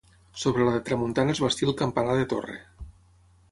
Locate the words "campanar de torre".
1.83-2.59